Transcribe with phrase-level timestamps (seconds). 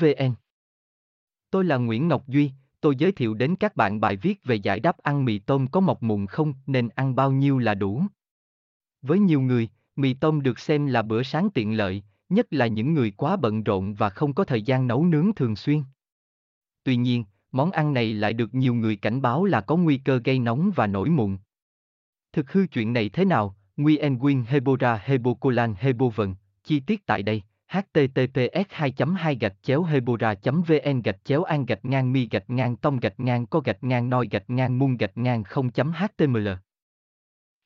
[0.00, 0.34] vn
[1.50, 4.80] tôi là nguyễn ngọc duy tôi giới thiệu đến các bạn bài viết về giải
[4.80, 8.02] đáp ăn mì tôm có mọc mụn không nên ăn bao nhiêu là đủ
[9.02, 12.94] với nhiều người mì tôm được xem là bữa sáng tiện lợi nhất là những
[12.94, 15.82] người quá bận rộn và không có thời gian nấu nướng thường xuyên.
[16.84, 20.20] Tuy nhiên, món ăn này lại được nhiều người cảnh báo là có nguy cơ
[20.24, 21.38] gây nóng và nổi mụn.
[22.32, 23.56] Thực hư chuyện này thế nào?
[23.76, 30.34] Nguyen Nguyen Hebora Hebocolan Hebovần, chi tiết tại đây https 2 2 gạch chéo hebora
[30.44, 34.10] vn gạch chéo an gạch ngang mi gạch ngang tông gạch ngang co gạch ngang
[34.10, 36.48] noi gạch ngang mung gạch ngang 0 html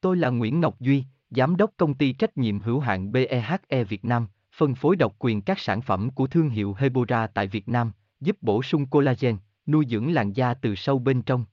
[0.00, 4.04] Tôi là Nguyễn Ngọc Duy, Giám đốc công ty trách nhiệm hữu hạn BEHE Việt
[4.04, 7.92] Nam, phân phối độc quyền các sản phẩm của thương hiệu Hebora tại Việt Nam,
[8.20, 11.44] giúp bổ sung collagen, nuôi dưỡng làn da từ sâu bên trong.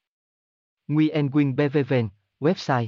[0.88, 2.09] Nguyen Nguyen BVVN,
[2.40, 2.88] website